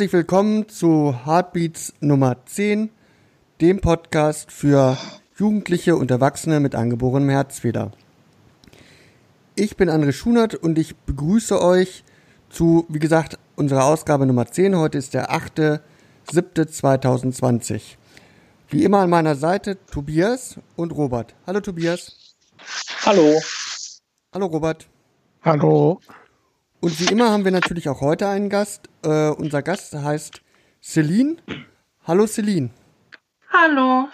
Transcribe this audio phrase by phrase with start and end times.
[0.00, 2.88] Herzlich willkommen zu Heartbeats Nummer 10,
[3.60, 4.96] dem Podcast für
[5.36, 7.92] Jugendliche und Erwachsene mit angeborenem Herzfehler.
[9.56, 12.02] Ich bin André Schunert und ich begrüße euch
[12.48, 14.78] zu, wie gesagt, unserer Ausgabe Nummer 10.
[14.78, 17.82] Heute ist der 8.7.2020.
[18.70, 21.34] Wie immer an meiner Seite Tobias und Robert.
[21.46, 22.34] Hallo Tobias.
[23.04, 23.38] Hallo.
[24.32, 24.88] Hallo Robert.
[25.42, 26.00] Hallo.
[26.80, 28.88] Und wie immer haben wir natürlich auch heute einen Gast.
[29.04, 30.40] Äh, unser Gast heißt
[30.82, 31.36] Celine.
[32.06, 32.70] Hallo Celine.
[33.52, 34.08] Hallo.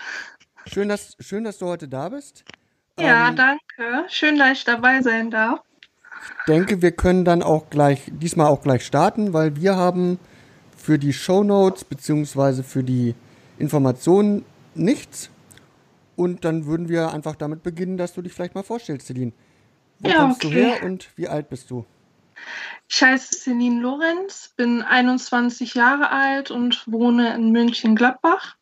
[0.67, 2.45] Schön, dass, schön, dass du heute da bist.
[2.99, 4.09] Ja, ähm, danke.
[4.09, 5.61] Schön, dass ich dabei sein darf.
[6.41, 10.19] Ich denke, wir können dann auch gleich, diesmal auch gleich starten, weil wir haben
[10.77, 13.15] für die Show Notes beziehungsweise für die
[13.59, 14.45] Informationen
[14.75, 15.31] nichts.
[16.17, 19.33] Und dann würden wir einfach damit beginnen, dass du dich vielleicht mal vorstellst, Celine.
[20.01, 20.55] Wo ja, kommst okay.
[20.55, 21.85] du her und wie alt bist du?
[22.89, 28.57] Ich heiße Celine Lorenz, bin 21 Jahre alt und wohne in München-Gladbach.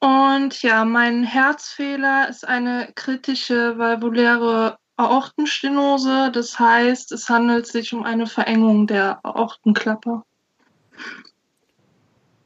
[0.00, 6.30] Und ja, mein Herzfehler ist eine kritische valvuläre Aortenstenose.
[6.32, 10.22] Das heißt, es handelt sich um eine Verengung der Aortenklappe.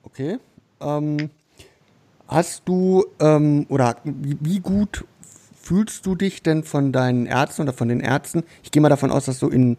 [0.02, 0.38] Okay.
[0.80, 1.30] Ähm,
[2.28, 5.04] hast du ähm, oder wie, gut
[5.60, 8.44] fühlst du dich denn von deinen Ärzten oder von den Ärzten?
[8.62, 9.78] Ich gehe mal davon aus, dass du in,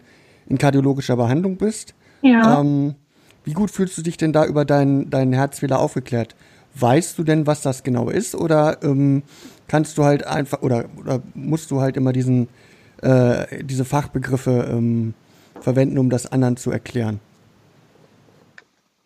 [0.49, 1.93] in kardiologischer Behandlung bist.
[2.21, 2.59] Ja.
[2.59, 2.95] Ähm,
[3.43, 6.35] wie gut fühlst du dich denn da über deinen deinen Herzfehler aufgeklärt?
[6.75, 9.23] Weißt du denn, was das genau ist, oder ähm,
[9.67, 12.49] kannst du halt einfach oder, oder musst du halt immer diesen
[13.01, 15.13] äh, diese Fachbegriffe ähm,
[15.59, 17.19] verwenden, um das anderen zu erklären?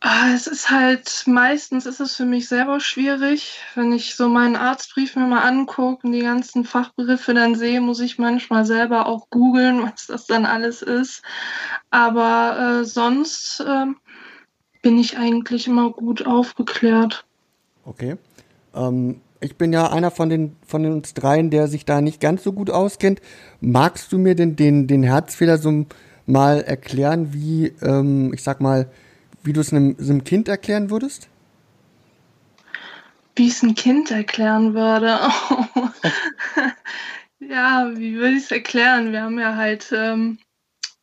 [0.03, 3.59] Ah, es ist halt, meistens ist es für mich selber schwierig.
[3.75, 7.99] Wenn ich so meinen Arztbrief mir mal angucke und die ganzen Fachbegriffe dann sehe, muss
[7.99, 11.21] ich manchmal selber auch googeln, was das dann alles ist.
[11.91, 13.85] Aber äh, sonst äh,
[14.81, 17.23] bin ich eigentlich immer gut aufgeklärt.
[17.85, 18.15] Okay.
[18.73, 22.43] Ähm, ich bin ja einer von den von uns dreien, der sich da nicht ganz
[22.43, 23.21] so gut auskennt.
[23.59, 25.85] Magst du mir denn den, den Herzfehler so
[26.25, 28.89] mal erklären, wie, ähm, ich sag mal,
[29.43, 31.29] wie du es einem, einem, Kind erklären würdest?
[33.35, 35.19] Wie ich es ein Kind erklären würde.
[37.43, 39.11] Ja, wie würde ich es erklären?
[39.11, 40.37] Wir haben ja halt ähm,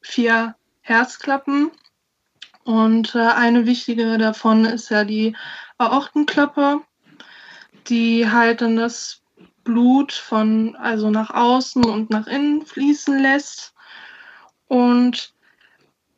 [0.00, 1.72] vier Herzklappen
[2.62, 5.34] und äh, eine wichtige davon ist ja die
[5.78, 6.80] Aortenklappe,
[7.88, 9.20] die halt dann das
[9.64, 13.74] Blut von also nach außen und nach innen fließen lässt.
[14.68, 15.34] Und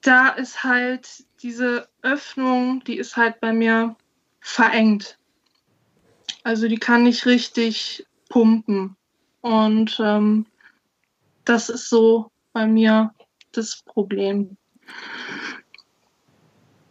[0.03, 3.97] da ist halt diese Öffnung, die ist halt bei mir
[4.41, 5.19] verengt.
[6.45, 8.97] Also die kann nicht richtig pumpen.
[9.41, 10.47] Und ähm,
[11.45, 13.12] das ist so bei mir
[13.53, 14.56] das Problem.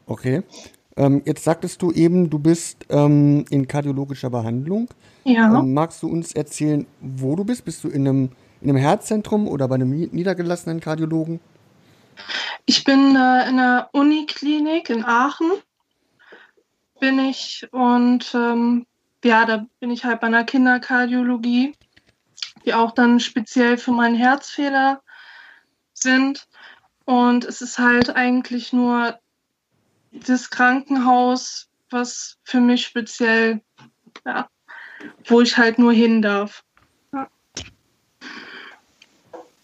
[0.06, 0.44] Okay.
[0.98, 4.90] Ähm, jetzt sagtest du eben, du bist ähm, in kardiologischer Behandlung.
[5.24, 5.60] Ja.
[5.60, 7.64] Ähm, magst du uns erzählen, wo du bist?
[7.66, 8.30] Bist du in einem,
[8.62, 11.40] in einem Herzzentrum oder bei einem niedergelassenen Kardiologen?
[12.70, 15.54] Ich bin äh, in der Uniklinik in Aachen.
[17.00, 18.86] Bin ich und ähm,
[19.24, 21.74] ja, da bin ich halt bei einer Kinderkardiologie,
[22.64, 25.02] die auch dann speziell für meinen Herzfehler
[25.96, 26.48] sind.
[27.06, 29.18] Und es ist halt eigentlich nur
[30.12, 33.62] das Krankenhaus, was für mich speziell,
[34.28, 34.48] ja,
[35.26, 36.64] wo ich halt nur hin darf.
[37.14, 37.28] Ja.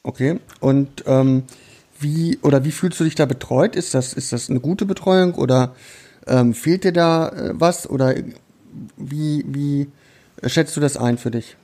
[0.01, 1.46] Okay, und ähm,
[2.00, 3.76] wie oder wie fühlst du dich da betreut?
[3.76, 5.76] Ist das, ist das eine gute Betreuung oder
[6.28, 8.16] ähm, fehlt dir da äh, was oder
[8.98, 9.90] wie, wie
[10.46, 11.56] schätzt du das ein für dich?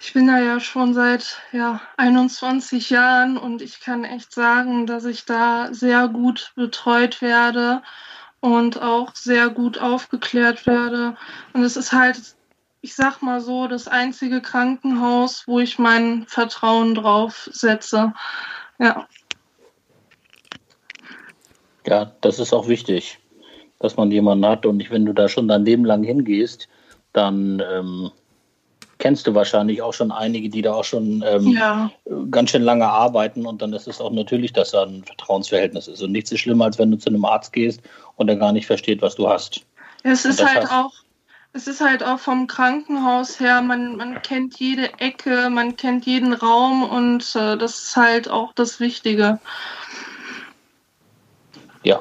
[0.00, 5.04] Ich bin da ja schon seit ja, 21 Jahren und ich kann echt sagen, dass
[5.04, 7.82] ich da sehr gut betreut werde
[8.40, 11.16] und auch sehr gut aufgeklärt werde.
[11.52, 12.36] Und es ist halt,
[12.80, 18.12] ich sag mal so, das einzige Krankenhaus, wo ich mein Vertrauen drauf setze.
[18.78, 19.08] Ja.
[21.88, 23.18] Ja, das ist auch wichtig,
[23.78, 26.68] dass man jemanden hat und wenn du da schon dein Leben lang hingehst,
[27.14, 28.10] dann ähm,
[28.98, 31.90] kennst du wahrscheinlich auch schon einige, die da auch schon ähm, ja.
[32.30, 36.02] ganz schön lange arbeiten und dann ist es auch natürlich, dass da ein Vertrauensverhältnis ist.
[36.02, 37.80] Und nichts ist schlimmer, als wenn du zu einem Arzt gehst
[38.16, 39.62] und er gar nicht versteht, was du hast.
[40.02, 40.92] Es ist halt heißt, auch,
[41.54, 46.34] es ist halt auch vom Krankenhaus her, man, man kennt jede Ecke, man kennt jeden
[46.34, 49.40] Raum und äh, das ist halt auch das Wichtige.
[51.82, 52.00] Ja.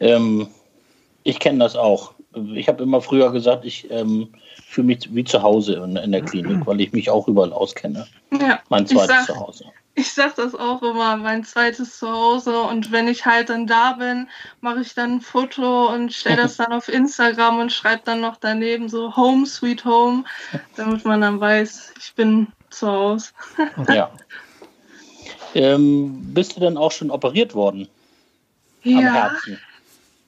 [0.00, 0.48] Ähm,
[1.22, 2.12] ich kenne das auch.
[2.54, 4.28] Ich habe immer früher gesagt, ich ähm,
[4.66, 8.06] fühle mich wie zu Hause in, in, der Klinik, weil ich mich auch überall auskenne.
[8.30, 9.64] Ja, mein zweites Zuhause
[9.96, 12.60] ich sag das auch immer, mein zweites Zuhause.
[12.60, 14.28] Und wenn ich halt dann da bin,
[14.60, 18.36] mache ich dann ein Foto und stelle das dann auf Instagram und schreibe dann noch
[18.36, 20.24] daneben so Home Sweet Home,
[20.76, 23.30] damit man dann weiß, ich bin zu Hause.
[23.88, 24.10] ja.
[25.54, 27.88] Ähm, bist du denn auch schon operiert worden?
[28.86, 28.98] Ja.
[28.98, 29.60] Am Herzen?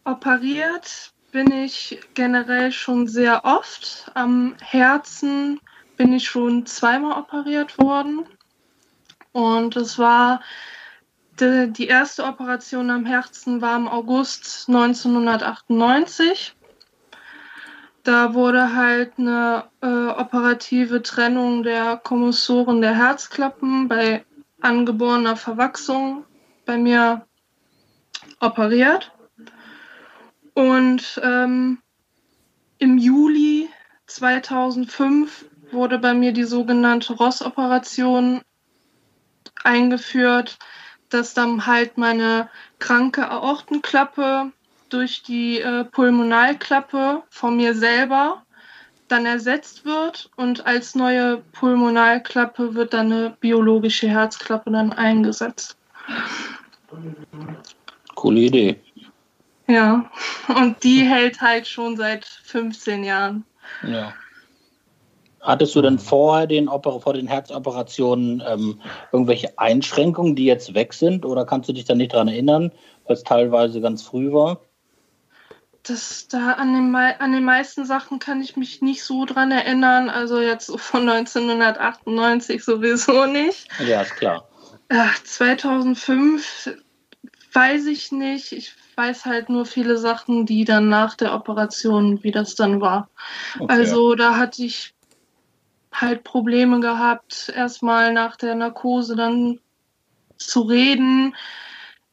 [0.05, 4.11] Operiert bin ich generell schon sehr oft.
[4.15, 5.61] Am Herzen
[5.97, 8.25] bin ich schon zweimal operiert worden.
[9.33, 10.41] Und es war
[11.39, 16.55] die, die erste Operation am Herzen war im August 1998.
[18.03, 24.25] Da wurde halt eine äh, operative Trennung der Kommissoren der Herzklappen bei
[24.61, 26.25] angeborener Verwachsung
[26.65, 27.28] bei mir
[28.41, 29.13] operiert.
[30.55, 31.79] Und ähm,
[32.79, 33.69] im Juli
[34.07, 38.41] 2005 wurde bei mir die sogenannte Ross-Operation
[39.65, 40.59] eingeführt,
[41.11, 42.49] dass dann halt meine
[42.79, 44.53] kranke Aortenklappe
[44.89, 48.43] durch die äh, Pulmonalklappe von mir selber
[49.09, 55.77] dann ersetzt wird und als neue Pulmonalklappe wird dann eine biologische Herzklappe dann eingesetzt.
[58.19, 58.81] Coole Idee.
[59.69, 60.11] Ja,
[60.49, 63.45] und die hält halt schon seit 15 Jahren.
[63.87, 64.13] Ja.
[65.41, 68.81] Hattest du denn vorher den vor den Herzoperationen ähm,
[69.13, 71.25] irgendwelche Einschränkungen, die jetzt weg sind?
[71.25, 72.73] Oder kannst du dich da nicht daran erinnern,
[73.07, 74.63] weil es teilweise ganz früh war?
[75.85, 80.11] Das, da an den, an den meisten Sachen kann ich mich nicht so dran erinnern.
[80.11, 83.69] Also jetzt von 1998 sowieso nicht.
[83.87, 84.49] Ja, ist klar.
[84.89, 86.75] Ach, 2005
[87.59, 88.53] weiß ich nicht.
[88.53, 93.09] Ich weiß halt nur viele Sachen, die dann nach der Operation, wie das dann war.
[93.59, 93.67] Okay.
[93.73, 94.95] Also da hatte ich
[95.93, 99.59] halt Probleme gehabt, erstmal nach der Narkose dann
[100.37, 101.35] zu reden.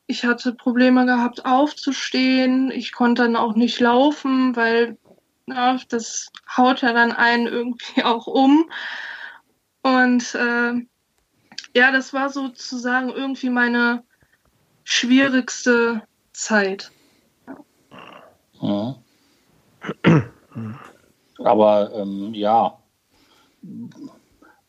[0.08, 2.72] Ich hatte Probleme gehabt, aufzustehen.
[2.72, 4.98] Ich konnte dann auch nicht laufen, weil
[5.46, 8.68] ja, das haut ja dann einen irgendwie auch um.
[9.84, 10.74] Und äh,
[11.76, 14.04] ja, das war sozusagen irgendwie meine
[14.86, 16.02] schwierigste
[16.32, 16.92] Zeit.
[18.62, 18.96] Ja.
[21.40, 22.78] Aber ähm, ja,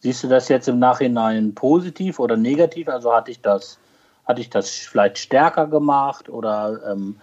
[0.07, 2.89] Siehst du das jetzt im Nachhinein positiv oder negativ?
[2.89, 3.79] Also hatte ich das,
[4.25, 7.17] hatte ich das vielleicht stärker gemacht oder ähm,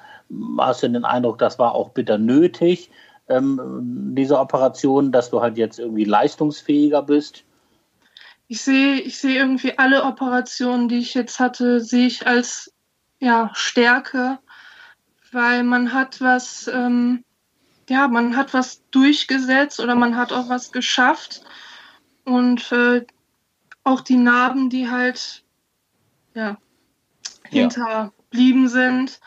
[0.57, 2.89] hast du den Eindruck, das war auch bitter nötig,
[3.29, 7.43] ähm, diese Operation, dass du halt jetzt irgendwie leistungsfähiger bist?
[8.47, 12.72] Ich sehe, ich sehe irgendwie alle Operationen, die ich jetzt hatte, sehe ich als
[13.23, 14.37] ja, Stärke,
[15.31, 17.23] weil man hat was, ähm,
[17.89, 21.41] ja, man hat was durchgesetzt oder man hat auch was geschafft
[22.25, 23.05] und äh,
[23.85, 25.45] auch die Narben, die halt
[26.33, 26.57] ja,
[27.45, 29.21] hinterblieben sind,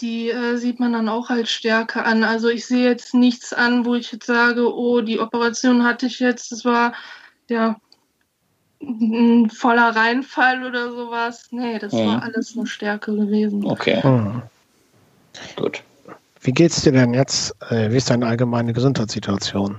[0.00, 2.24] die äh, sieht man dann auch als Stärke an.
[2.24, 6.18] Also ich sehe jetzt nichts an, wo ich jetzt sage, oh, die Operation hatte ich
[6.18, 6.94] jetzt, das war
[7.48, 7.76] ja
[8.88, 11.48] ein voller Reinfall oder sowas.
[11.50, 12.06] Nee, das mhm.
[12.06, 13.64] war alles eine Stärke gewesen.
[13.64, 14.00] Okay.
[14.06, 14.42] Mhm.
[15.56, 15.82] Gut.
[16.40, 17.54] Wie geht's dir denn jetzt?
[17.70, 19.78] Äh, wie ist deine allgemeine Gesundheitssituation?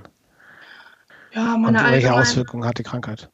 [1.32, 3.30] Ja, meine Und welche Auswirkungen hat die Krankheit?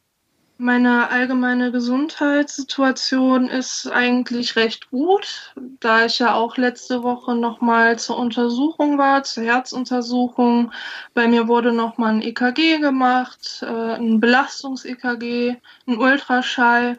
[0.58, 8.18] Meine allgemeine Gesundheitssituation ist eigentlich recht gut, da ich ja auch letzte Woche nochmal zur
[8.18, 10.70] Untersuchung war, zur Herzuntersuchung.
[11.14, 15.56] Bei mir wurde nochmal ein EKG gemacht, äh, ein Belastungs-EKG,
[15.86, 16.98] ein Ultraschall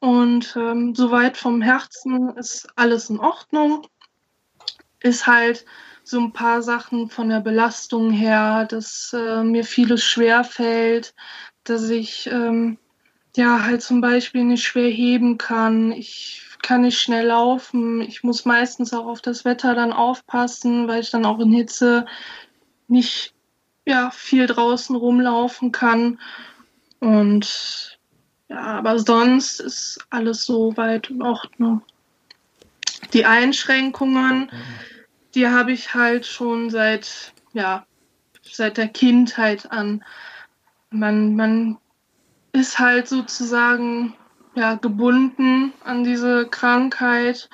[0.00, 3.86] und ähm, soweit vom Herzen ist alles in Ordnung.
[5.00, 5.64] Ist halt
[6.02, 11.14] so ein paar Sachen von der Belastung her, dass äh, mir vieles schwer fällt,
[11.64, 12.78] dass ich ähm,
[13.36, 15.92] ja halt zum Beispiel nicht schwer heben kann.
[15.92, 18.00] Ich kann nicht schnell laufen.
[18.00, 22.06] Ich muss meistens auch auf das Wetter dann aufpassen, weil ich dann auch in Hitze
[22.88, 23.34] nicht
[23.84, 26.18] ja, viel draußen rumlaufen kann.
[27.00, 27.98] Und
[28.48, 31.82] ja, aber sonst ist alles so weit in Ordnung.
[33.12, 34.50] Die Einschränkungen,
[35.34, 37.86] die habe ich halt schon seit ja,
[38.42, 40.04] seit der Kindheit an.
[40.90, 41.78] Man, man
[42.56, 44.14] ist halt sozusagen
[44.54, 47.50] ja, gebunden an diese Krankheit.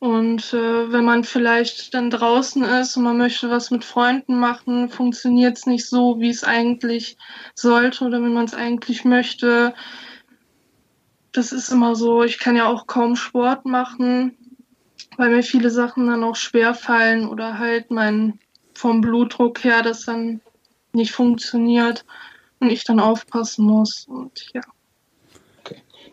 [0.00, 4.90] Und äh, wenn man vielleicht dann draußen ist und man möchte was mit Freunden machen,
[4.90, 7.16] funktioniert es nicht so, wie es eigentlich
[7.54, 9.72] sollte oder wie man es eigentlich möchte.
[11.32, 12.24] Das ist immer so.
[12.24, 14.36] Ich kann ja auch kaum Sport machen,
[15.16, 18.40] weil mir viele Sachen dann auch schwer fallen oder halt mein
[18.74, 20.40] vom Blutdruck her das dann
[20.92, 22.04] nicht funktioniert
[22.60, 24.06] und ich dann aufpassen muss.
[24.08, 24.62] Und ja.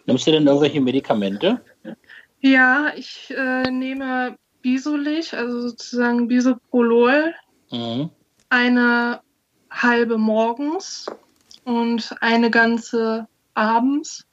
[0.06, 1.62] Nimmst du denn irgendwelche Medikamente?
[2.40, 7.34] Ja, ich äh, nehme Bisolich, also sozusagen Bisoprolol,
[7.72, 8.10] mhm.
[8.50, 9.22] eine
[9.72, 11.08] halbe morgens
[11.64, 14.26] und eine ganze abends.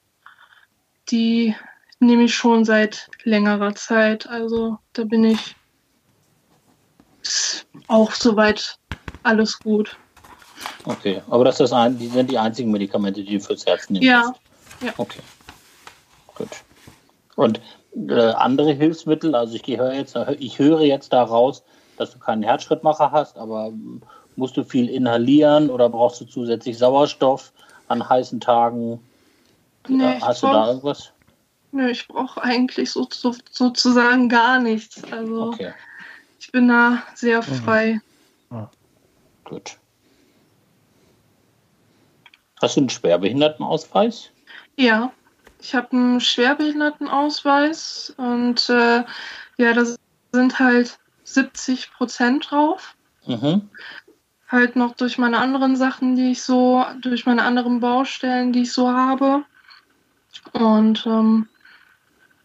[1.09, 1.55] Die
[1.99, 4.27] nehme ich schon seit längerer Zeit.
[4.27, 5.55] Also da bin ich
[7.87, 8.77] auch soweit
[9.23, 9.97] alles gut.
[10.85, 14.07] Okay, aber das, ist ein, die sind die einzigen Medikamente, die du fürs Herz nimmst?
[14.07, 14.33] Ja.
[14.81, 14.93] ja.
[14.97, 15.21] Okay.
[16.35, 16.49] Gut.
[17.35, 17.61] Und
[17.95, 21.63] äh, andere Hilfsmittel, also ich höre jetzt, ich höre jetzt daraus,
[21.97, 23.71] dass du keinen Herzschrittmacher hast, aber
[24.35, 27.51] musst du viel inhalieren oder brauchst du zusätzlich Sauerstoff
[27.87, 28.99] an heißen Tagen?
[29.87, 31.11] Nee, hast du brauch, da irgendwas?
[31.71, 35.01] Nö, ich brauche eigentlich so, so, sozusagen gar nichts.
[35.11, 35.73] Also okay.
[36.39, 37.43] ich bin da sehr mhm.
[37.43, 38.01] frei.
[38.49, 38.67] Mhm.
[39.43, 39.77] Gut.
[42.61, 44.29] Hast du einen Schwerbehindertenausweis?
[44.75, 45.11] Ja.
[45.61, 49.03] Ich habe einen Schwerbehindertenausweis und äh,
[49.57, 49.83] ja, da
[50.31, 52.95] sind halt 70 Prozent drauf.
[53.25, 53.69] Mhm.
[54.47, 58.71] Halt noch durch meine anderen Sachen, die ich so, durch meine anderen Baustellen, die ich
[58.71, 59.43] so habe.
[60.53, 61.47] Und ähm,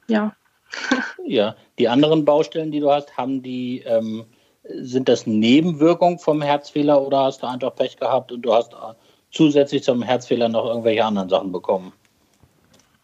[0.09, 0.35] ja.
[1.25, 4.27] ja, die anderen Baustellen, die du hast, haben die, ähm,
[4.65, 8.95] sind das Nebenwirkungen vom Herzfehler oder hast du einfach Pech gehabt und du hast äh,
[9.35, 11.93] zusätzlich zum Herzfehler noch irgendwelche anderen Sachen bekommen?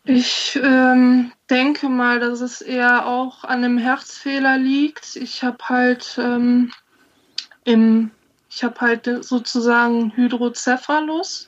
[0.04, 5.16] Ich ähm, denke mal, dass es eher auch an einem Herzfehler liegt.
[5.16, 6.72] Ich habe halt ähm,
[7.64, 8.10] im,
[8.48, 11.46] ich habe halt sozusagen Hydrocephalus.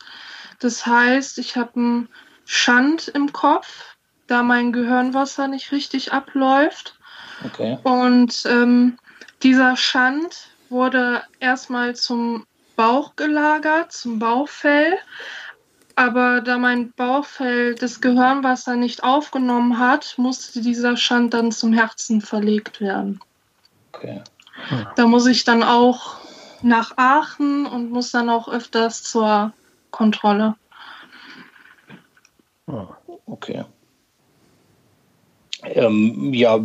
[0.58, 2.08] Das heißt, ich habe einen
[2.44, 3.96] Schand im Kopf,
[4.26, 6.98] da mein Gehirnwasser nicht richtig abläuft.
[7.44, 7.78] Okay.
[7.82, 8.98] Und ähm,
[9.42, 12.46] dieser Schand wurde erstmal zum
[12.76, 14.99] Bauch gelagert, zum Bauchfell.
[15.95, 22.21] Aber da mein Bauchfell das Gehirnwasser nicht aufgenommen hat, musste dieser Schand dann zum Herzen
[22.21, 23.21] verlegt werden.
[23.93, 24.23] Okay.
[24.69, 24.87] Hm.
[24.97, 26.17] Da muss ich dann auch
[26.62, 29.52] nach Aachen und muss dann auch öfters zur
[29.91, 30.55] Kontrolle.
[32.67, 32.87] Ah,
[33.26, 33.64] okay.
[35.64, 36.59] Ähm, ja,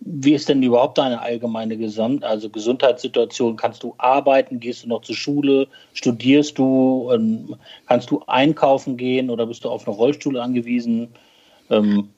[0.00, 3.56] wie ist denn überhaupt deine allgemeine Gesamt also Gesundheitssituation?
[3.56, 4.60] Kannst du arbeiten?
[4.60, 5.66] Gehst du noch zur Schule?
[5.92, 7.10] Studierst du?
[7.12, 11.08] Ähm, kannst du einkaufen gehen oder bist du auf einen Rollstuhl angewiesen?
[11.68, 12.10] Ähm,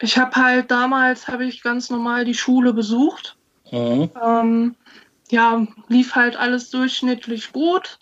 [0.00, 3.36] ich habe halt damals habe ich ganz normal die Schule besucht.
[3.70, 4.10] Mhm.
[4.24, 4.74] Ähm,
[5.30, 8.00] ja, lief halt alles durchschnittlich gut.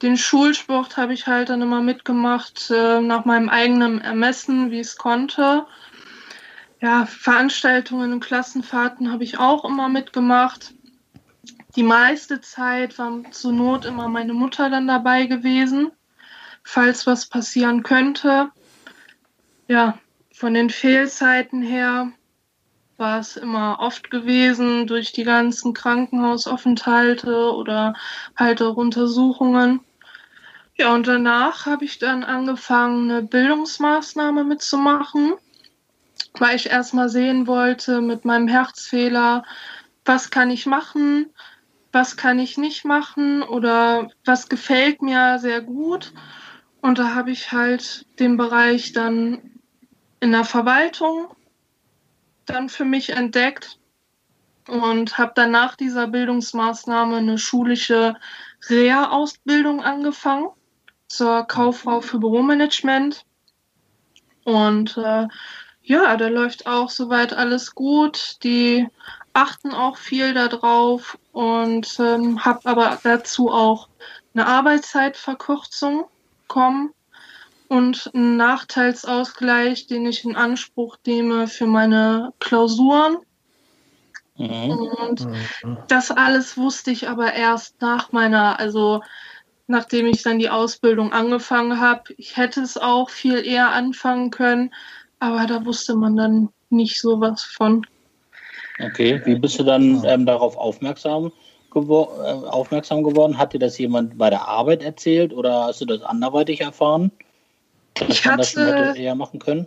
[0.00, 4.96] Den Schulsport habe ich halt dann immer mitgemacht äh, nach meinem eigenen Ermessen, wie es
[4.96, 5.66] konnte
[6.84, 10.74] ja, Veranstaltungen und Klassenfahrten habe ich auch immer mitgemacht.
[11.76, 15.92] Die meiste Zeit war zur Not immer meine Mutter dann dabei gewesen,
[16.62, 18.50] falls was passieren könnte.
[19.66, 19.98] Ja,
[20.30, 22.12] von den Fehlzeiten her
[22.98, 27.94] war es immer oft gewesen durch die ganzen Krankenhausaufenthalte oder
[28.36, 29.80] halt auch Untersuchungen.
[30.76, 35.32] Ja, und danach habe ich dann angefangen, eine Bildungsmaßnahme mitzumachen
[36.38, 39.44] weil ich erstmal sehen wollte mit meinem Herzfehler,
[40.04, 41.32] was kann ich machen,
[41.92, 46.12] was kann ich nicht machen oder was gefällt mir sehr gut.
[46.80, 49.60] Und da habe ich halt den Bereich dann
[50.20, 51.28] in der Verwaltung
[52.46, 53.78] dann für mich entdeckt
[54.68, 58.16] und habe dann nach dieser Bildungsmaßnahme eine schulische
[58.68, 60.48] Reha-Ausbildung angefangen
[61.08, 63.24] zur Kauffrau für Büromanagement.
[64.44, 65.26] Und äh,
[65.84, 68.42] ja, da läuft auch soweit alles gut.
[68.42, 68.88] Die
[69.34, 73.88] achten auch viel darauf und ähm, habe aber dazu auch
[74.32, 76.06] eine Arbeitszeitverkürzung
[76.42, 76.92] bekommen
[77.68, 83.18] und einen Nachteilsausgleich, den ich in Anspruch nehme für meine Klausuren.
[84.36, 84.70] Mhm.
[84.70, 85.78] Und mhm.
[85.88, 89.02] das alles wusste ich aber erst nach meiner, also
[89.66, 92.14] nachdem ich dann die Ausbildung angefangen habe.
[92.16, 94.74] Ich hätte es auch viel eher anfangen können,
[95.20, 97.86] aber da wusste man dann nicht so was von.
[98.80, 101.32] Okay, wie bist du dann ähm, darauf aufmerksam
[101.70, 103.38] gewor äh, aufmerksam geworden?
[103.38, 107.10] Hat dir das jemand bei der Arbeit erzählt oder hast du das anderweitig erfahren?
[107.94, 109.66] Dass Ich man das schon hatte- hätte eher machen können?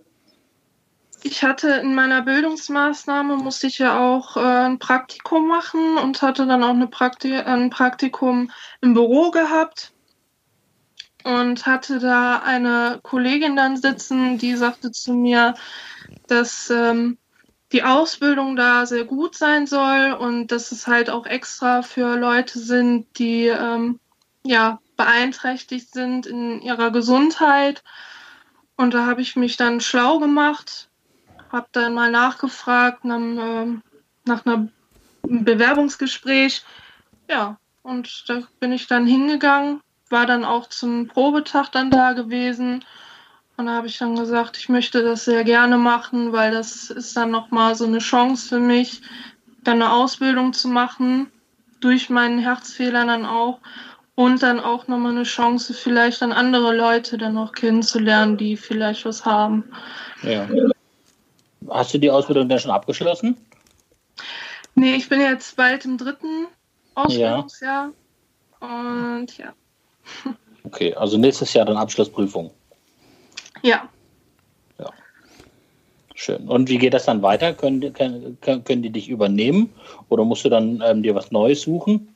[1.24, 6.46] Ich hatte in meiner Bildungsmaßnahme, musste ich ja auch äh, ein Praktikum machen und hatte
[6.46, 8.52] dann auch eine Prakti ein Praktikum
[8.82, 9.94] im Büro gehabt
[11.28, 15.56] und hatte da eine Kollegin dann sitzen, die sagte zu mir,
[16.28, 17.18] dass ähm,
[17.74, 22.60] die Ausbildung da sehr gut sein soll und dass es halt auch extra für Leute
[22.60, 24.00] sind, die ähm,
[24.46, 27.84] ja beeinträchtigt sind in ihrer Gesundheit.
[28.78, 30.88] Und da habe ich mich dann schlau gemacht,
[31.52, 33.82] habe dann mal nachgefragt nach, ähm,
[34.24, 34.70] nach einer
[35.24, 36.64] Bewerbungsgespräch.
[37.30, 42.84] Ja, und da bin ich dann hingegangen, war dann auch zum Probetag dann da gewesen.
[43.58, 47.18] Und da habe ich dann gesagt, ich möchte das sehr gerne machen, weil das ist
[47.18, 49.02] dann nochmal so eine Chance für mich,
[49.64, 51.32] dann eine Ausbildung zu machen,
[51.80, 53.60] durch meinen Herzfehler dann auch.
[54.16, 59.06] Und dann auch nochmal eine Chance, vielleicht dann andere Leute dann auch kennenzulernen, die vielleicht
[59.06, 59.64] was haben.
[60.24, 60.48] Ja.
[61.70, 63.38] Hast du die Ausbildung denn schon abgeschlossen?
[64.74, 66.48] Nee, ich bin jetzt bald im dritten
[66.96, 67.92] Ausbildungsjahr.
[68.60, 69.54] Und ja.
[70.64, 72.52] Okay, also nächstes Jahr dann Abschlussprüfung.
[73.62, 73.90] Ja.
[76.20, 76.48] Schön.
[76.48, 77.54] Und wie geht das dann weiter?
[77.54, 79.72] Können, die- können, können können die dich übernehmen
[80.10, 82.16] oder musst du dann ähm, dir was Neues suchen?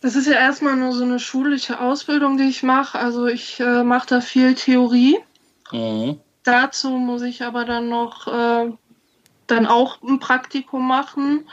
[0.00, 2.96] Das ist ja erstmal nur so eine schulische Ausbildung, die ich mache.
[2.96, 5.18] Also ich äh, mache da viel Theorie.
[5.72, 6.20] Mhm.
[6.44, 8.70] Dazu muss ich aber dann noch äh,
[9.48, 11.48] dann auch ein Praktikum machen,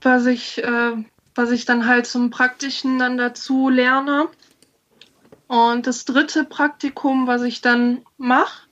[0.00, 0.92] was ich, äh,
[1.40, 4.28] was ich dann halt zum Praktischen dann dazu lerne.
[5.48, 8.68] Und das dritte Praktikum, was ich dann mache,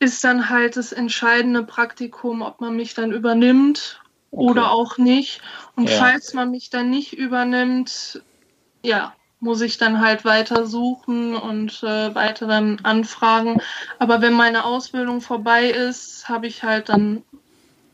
[0.00, 4.00] ist dann halt das entscheidende Praktikum, ob man mich dann übernimmt
[4.32, 4.44] Okay.
[4.44, 5.40] oder auch nicht.
[5.76, 5.98] Und Ja.
[5.98, 8.20] falls man mich dann nicht übernimmt,
[8.84, 13.60] ja, muss ich dann halt weiter suchen und äh, weiter dann anfragen.
[14.00, 17.22] Aber wenn meine Ausbildung vorbei ist, habe ich halt dann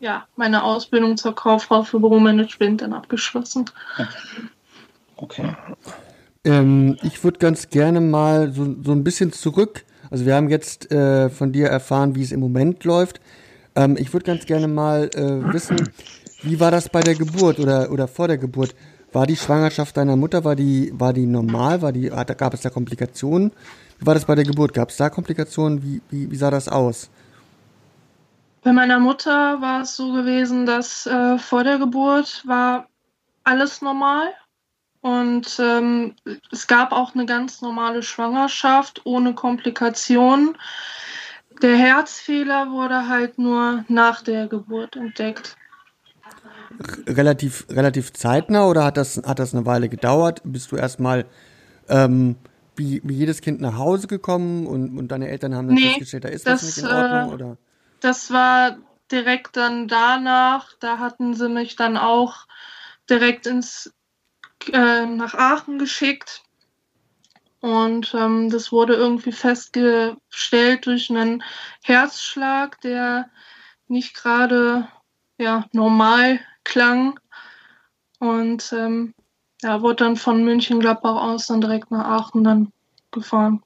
[0.01, 3.67] ja meine Ausbildung zur Kauffrau für Büromanagement dann abgeschlossen.
[5.17, 5.57] Okay.
[6.45, 9.85] Ähm, ich würde ganz gerne mal so, so ein bisschen zurück.
[10.11, 13.21] Also wir haben jetzt äh, von dir erfahren, wie es im Moment läuft.
[13.75, 15.91] Ähm, ich würde ganz gerne mal äh, wissen,
[16.43, 18.75] wie war das bei der Geburt oder, oder vor der Geburt?
[19.13, 21.83] War die Schwangerschaft deiner Mutter, war die, war die normal?
[21.83, 23.53] War die, hat, gab es da Komplikationen?
[23.99, 24.75] Wie war das bei der Geburt?
[24.75, 25.83] Gab es da Komplikationen?
[25.83, 27.11] Wie, wie, wie sah das aus?
[28.63, 32.89] Bei meiner Mutter war es so gewesen, dass äh, vor der Geburt war
[33.45, 34.33] alles normal.
[35.01, 36.17] Und ähm,
[36.51, 40.57] es gab auch eine ganz normale Schwangerschaft ohne Komplikationen.
[41.63, 45.57] Der Herzfehler wurde halt nur nach der Geburt entdeckt.
[47.07, 50.41] relativ, relativ zeitnah oder hat das, hat das eine Weile gedauert?
[50.45, 51.27] Bist du erstmal
[51.89, 52.37] ähm,
[52.77, 56.25] wie, wie jedes Kind nach Hause gekommen und, und deine Eltern haben dann Nee, festgestellt,
[56.25, 57.29] da ist was das, nicht in Ordnung?
[57.29, 57.59] äh, oder?
[58.01, 58.79] Das war
[59.11, 60.73] direkt dann danach.
[60.81, 62.47] Da hatten sie mich dann auch
[63.09, 63.93] direkt ins,
[64.73, 66.43] äh, nach Aachen geschickt.
[67.61, 71.43] Und ähm, das wurde irgendwie festgestellt durch einen
[71.83, 73.31] Herzschlag, der
[73.89, 74.89] nicht gerade
[75.39, 77.19] ja, normal klang.
[78.21, 79.15] Und ähm,
[79.63, 82.73] ja, wurde dann von München-Gladbach aus dann direkt nach Aachen dann
[83.11, 83.63] gefahren.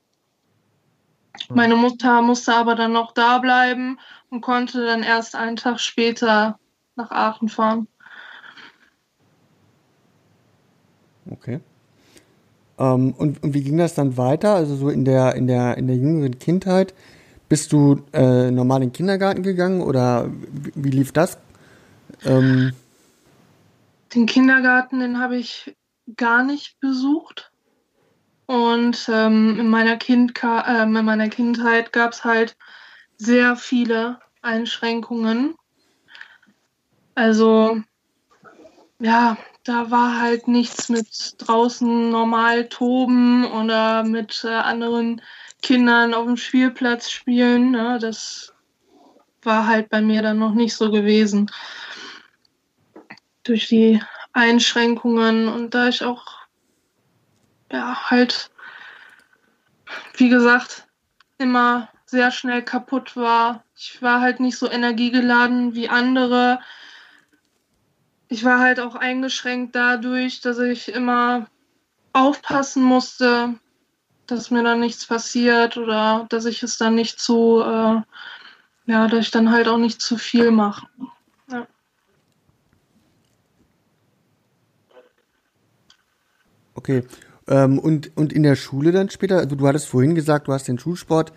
[1.48, 3.98] Meine Mutter musste aber dann noch da bleiben
[4.32, 6.58] und konnte dann erst einen Tag später
[6.96, 7.86] nach Aachen fahren.
[11.30, 11.60] Okay.
[12.78, 14.54] Ähm, und, und wie ging das dann weiter?
[14.54, 16.94] Also so in der, in der, in der jüngeren Kindheit?
[17.50, 21.36] Bist du äh, normal in den Kindergarten gegangen oder wie, wie lief das?
[22.24, 22.72] Ähm,
[24.14, 25.76] Den Kindergarten, den habe ich
[26.16, 27.52] gar nicht besucht.
[28.46, 32.56] Und ähm, in, meiner Kindka äh, in meiner Kindheit gab es halt
[33.22, 35.54] sehr viele Einschränkungen.
[37.14, 37.80] Also
[38.98, 45.22] ja, da war halt nichts mit draußen normal toben oder mit äh, anderen
[45.60, 47.70] Kindern auf dem Spielplatz spielen.
[47.70, 47.98] Ne?
[48.00, 48.52] Das
[49.42, 51.50] war halt bei mir dann noch nicht so gewesen.
[53.44, 56.26] Durch die Einschränkungen und da ich auch
[57.70, 58.50] ja halt
[60.14, 60.86] wie gesagt
[61.38, 63.64] immer sehr schnell kaputt war.
[63.74, 66.60] Ich war halt nicht so energiegeladen wie andere.
[68.28, 71.46] Ich war halt auch eingeschränkt dadurch, dass ich immer
[72.12, 73.54] aufpassen musste,
[74.26, 78.02] dass mir dann nichts passiert oder dass ich es dann nicht zu, äh,
[78.84, 80.86] ja, dass ich dann halt auch nicht zu viel mache.
[81.50, 81.66] Ja.
[86.74, 87.04] Okay.
[87.48, 90.68] Ähm, und, und in der Schule dann später, also du hattest vorhin gesagt, du hast
[90.68, 91.32] den Schulsport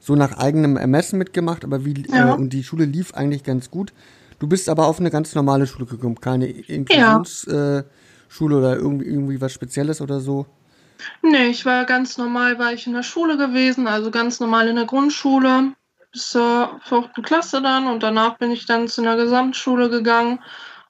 [0.00, 2.30] so nach eigenem Ermessen mitgemacht, aber wie, Ja.
[2.32, 3.92] äh, und die Schule lief eigentlich ganz gut.
[4.38, 7.84] Du bist aber auf eine ganz normale Schule gekommen, keine Inklusionsschule äh,
[8.28, 10.46] Schule oder irgendwie, irgendwie was Spezielles oder so.
[11.22, 14.76] Nee, ich war ganz normal, war ich in der Schule gewesen, also ganz normal in
[14.76, 15.72] der Grundschule
[16.12, 20.40] bis zur vierten Klasse dann und danach bin ich dann zu einer Gesamtschule gegangen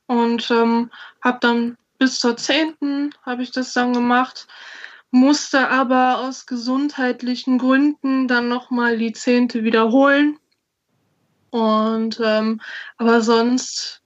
[0.07, 0.91] und ähm,
[1.23, 4.47] habe dann bis zur zehnten habe ich das dann gemacht,
[5.11, 10.39] musste aber aus gesundheitlichen Gründen dann nochmal die zehnte wiederholen
[11.51, 12.61] und ähm,
[12.97, 14.03] aber sonst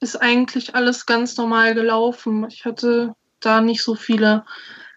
[0.00, 2.46] ist eigentlich alles ganz normal gelaufen.
[2.48, 4.44] Ich hatte da nicht so viele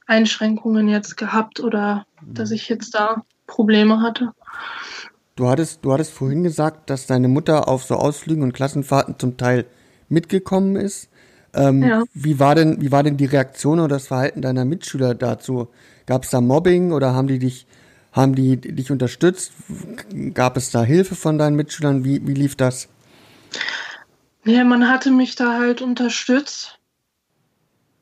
[0.07, 4.33] Einschränkungen jetzt gehabt oder dass ich jetzt da Probleme hatte.
[5.35, 9.37] Du hattest, du hattest vorhin gesagt, dass deine Mutter auf so Ausflügen und Klassenfahrten zum
[9.37, 9.65] Teil
[10.09, 11.09] mitgekommen ist.
[11.55, 12.03] Ähm, Ja.
[12.13, 15.69] Wie war denn, wie war denn die Reaktion oder das Verhalten deiner Mitschüler dazu?
[16.05, 17.65] Gab es da Mobbing oder haben die dich,
[18.11, 19.53] haben die dich unterstützt?
[20.33, 22.03] Gab es da Hilfe von deinen Mitschülern?
[22.03, 22.89] Wie, wie lief das?
[24.43, 26.79] Nee, man hatte mich da halt unterstützt.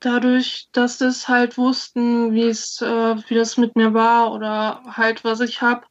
[0.01, 5.23] Dadurch, dass es halt wussten, wie es, äh, wie das mit mir war oder halt,
[5.23, 5.87] was ich hab.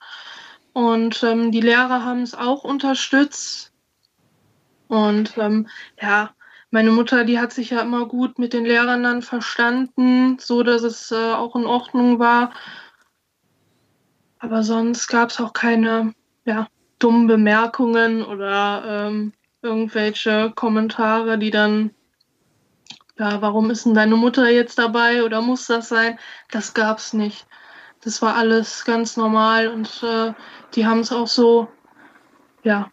[0.75, 3.72] Und ähm, die Lehrer haben es auch unterstützt.
[4.88, 5.68] Und ähm,
[6.01, 6.35] ja,
[6.73, 10.83] meine Mutter, die hat sich ja immer gut mit den Lehrern dann verstanden, so dass
[10.83, 12.53] es äh, auch in Ordnung war.
[14.39, 16.15] Aber sonst gab es auch keine
[16.47, 16.67] ja,
[16.99, 21.91] dummen Bemerkungen oder ähm, irgendwelche Kommentare, die dann,
[23.19, 26.19] ja, warum ist denn deine Mutter jetzt dabei oder muss das sein?
[26.51, 27.47] Das gab's nicht.
[28.01, 30.33] Das war alles ganz normal und äh,
[30.75, 31.69] die haben es auch so,
[32.65, 32.91] ja,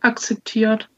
[0.00, 0.88] akzeptiert.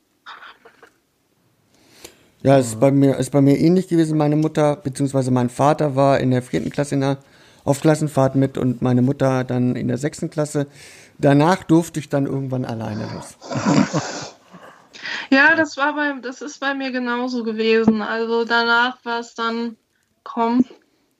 [2.44, 4.18] Ja, es ist bei mir, ist bei mir ähnlich gewesen.
[4.18, 5.30] Meine Mutter bzw.
[5.30, 7.16] mein Vater war in der vierten Klasse in der,
[7.64, 10.66] auf Klassenfahrt mit und meine Mutter dann in der sechsten Klasse.
[11.16, 13.38] Danach durfte ich dann irgendwann alleine los.
[15.30, 18.02] Ja, das war bei, das ist bei mir genauso gewesen.
[18.02, 19.76] Also danach war es dann,
[20.22, 20.66] komm,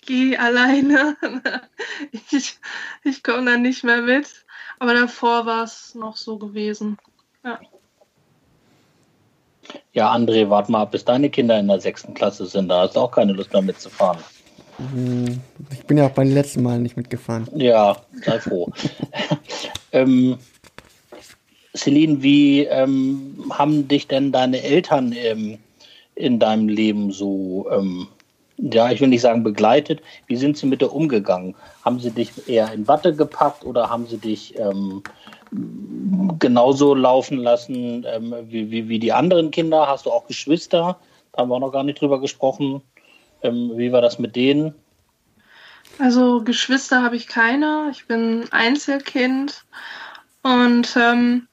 [0.03, 1.17] geh alleine.
[2.31, 2.59] ich
[3.03, 4.45] ich komme dann nicht mehr mit.
[4.79, 6.99] Aber davor war es noch so gewesen.
[7.45, 7.59] Ja.
[9.93, 12.69] Ja, André, warte mal ab, bis deine Kinder in der sechsten Klasse sind.
[12.69, 14.19] Da hast du auch keine Lust mehr mitzufahren.
[15.71, 17.49] Ich bin ja auch beim letzten Mal nicht mitgefahren.
[17.55, 18.73] Ja, sei froh.
[19.93, 20.39] ähm,
[21.77, 25.59] Celine, wie ähm, haben dich denn deine Eltern ähm,
[26.15, 28.09] in deinem Leben so, ähm,
[28.57, 31.55] ja, ich will nicht sagen begleitet, wie sind sie mit dir umgegangen?
[31.85, 35.03] Haben sie dich eher in Watte gepackt oder haben sie dich ähm,
[36.39, 39.87] genauso laufen lassen ähm, wie, wie, wie die anderen Kinder?
[39.87, 40.99] Hast du auch Geschwister?
[41.33, 42.83] Da haben wir auch noch gar nicht drüber gesprochen.
[43.43, 44.75] Ähm, wie war das mit denen?
[45.99, 47.89] Also Geschwister habe ich keine.
[47.93, 49.65] Ich bin Einzelkind.
[50.43, 51.49] Und ähm,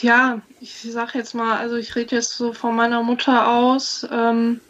[0.00, 4.06] ja, ich sag jetzt mal, also ich rede jetzt so von meiner Mutter aus.
[4.10, 4.60] Ähm,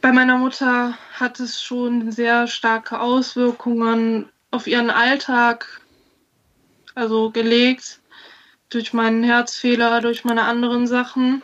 [0.00, 5.81] bei meiner Mutter hat es schon sehr starke Auswirkungen auf ihren Alltag,
[6.94, 8.00] also gelegt,
[8.70, 11.42] durch meinen Herzfehler, durch meine anderen Sachen.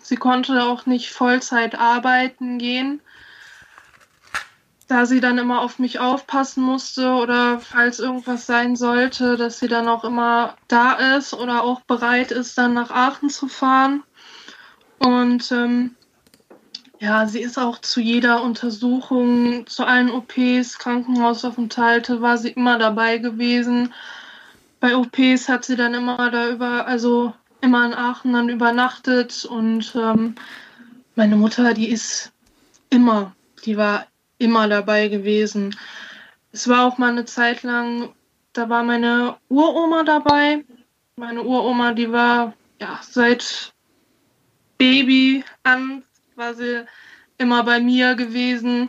[0.00, 3.00] Sie konnte auch nicht Vollzeit arbeiten gehen
[4.90, 9.68] da sie dann immer auf mich aufpassen musste oder falls irgendwas sein sollte, dass sie
[9.68, 14.02] dann auch immer da ist oder auch bereit ist, dann nach Aachen zu fahren.
[14.98, 15.94] Und ähm,
[16.98, 23.18] ja, sie ist auch zu jeder Untersuchung, zu allen OPs, Krankenhausaufenthalte, war sie immer dabei
[23.18, 23.94] gewesen.
[24.80, 29.94] Bei OPs hat sie dann immer da über, also immer in Aachen dann übernachtet und
[29.94, 30.34] ähm,
[31.14, 32.32] meine Mutter, die ist
[32.88, 34.06] immer, die war
[34.38, 35.76] immer dabei gewesen.
[36.52, 38.14] Es war auch mal eine Zeit lang,
[38.54, 40.64] da war meine Uroma dabei.
[41.16, 43.74] Meine Uroma, die war ja seit
[44.78, 46.02] Baby an,
[46.36, 46.86] war sie
[47.36, 48.88] immer bei mir gewesen,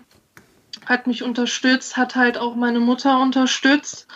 [0.85, 4.07] hat mich unterstützt, hat halt auch meine Mutter unterstützt,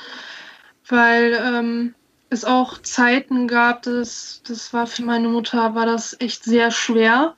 [0.88, 1.96] weil ähm,
[2.30, 7.36] es auch Zeiten gab, das, das war für meine Mutter, war das echt sehr schwer.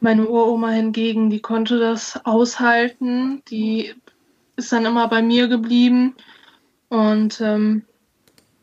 [0.00, 3.42] Meine Uroma hingegen, die konnte das aushalten.
[3.48, 3.94] Die
[4.56, 6.14] ist dann immer bei mir geblieben.
[6.88, 7.84] Und ähm,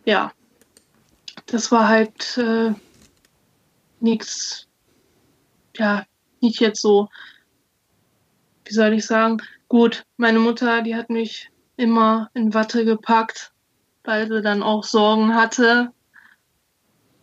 [0.06, 0.32] ja,
[1.46, 2.74] das war halt äh,
[4.00, 4.68] nichts,
[5.76, 6.06] ja,
[6.42, 7.10] nicht jetzt so,
[8.66, 13.52] wie soll ich sagen, gut, meine Mutter, die hat mich immer in Watte gepackt,
[14.10, 15.92] weil sie dann auch Sorgen hatte.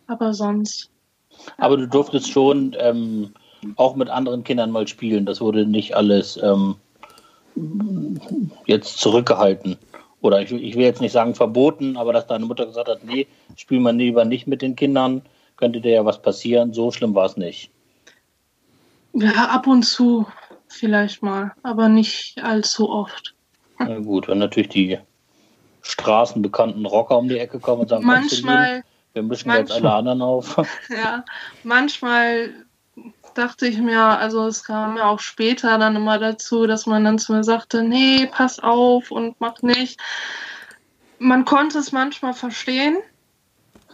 [0.07, 0.89] Aber sonst.
[1.57, 3.33] Aber du durftest schon ähm,
[3.75, 5.25] auch mit anderen Kindern mal spielen.
[5.25, 6.77] Das wurde nicht alles ähm,
[8.65, 9.77] jetzt zurückgehalten?
[10.21, 13.27] Oder ich, ich will jetzt nicht sagen verboten, aber dass deine Mutter gesagt hat, nee,
[13.57, 15.21] spiel mal lieber nicht mit den Kindern,
[15.57, 16.73] könnte dir ja was passieren.
[16.73, 17.69] So schlimm war es nicht.
[19.13, 20.25] Ja, ab und zu
[20.69, 23.35] vielleicht mal, aber nicht allzu oft.
[23.77, 24.99] Na gut, wenn natürlich die
[25.81, 30.57] straßenbekannten Rocker um die Ecke kommen und sagen, manchmal, wir mischen jetzt alle anderen auf.
[30.89, 31.23] Ja,
[31.63, 32.53] manchmal
[33.33, 37.19] dachte ich mir, also es kam ja auch später dann immer dazu, dass man dann
[37.19, 39.99] zu mir sagte, nee, pass auf und mach nicht.
[41.19, 42.97] Man konnte es manchmal verstehen.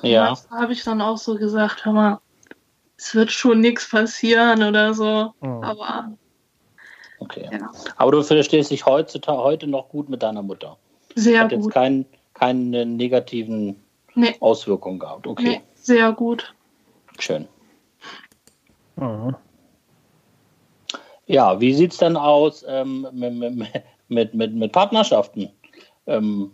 [0.02, 0.38] Ja.
[0.52, 2.20] habe ich dann auch so gesagt, hör mal,
[2.98, 5.34] es wird schon nichts passieren oder so.
[5.42, 5.62] Oh.
[5.62, 6.12] Aber
[7.24, 7.48] Okay.
[7.52, 10.78] ja, Aber du verstehst dich heutzutage heute noch gut mit deiner Mutter.
[11.16, 11.74] Sehr Hat jetzt gut.
[11.74, 13.76] keinen keine negativen
[14.16, 15.26] Nee, Auswirkungen gehabt.
[15.28, 16.54] Okay, nee, sehr gut.
[17.20, 17.48] schön.
[18.96, 19.36] Mhm.
[21.26, 23.34] Ja, wie sieht es dann aus ähm, mit,
[24.10, 25.50] mit, mit, mit, Partnerschaften?
[26.06, 26.52] Ähm,